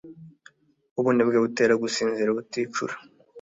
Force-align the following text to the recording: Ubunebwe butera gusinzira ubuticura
Ubunebwe 0.99 1.37
butera 1.43 1.73
gusinzira 1.83 2.27
ubuticura 2.31 2.93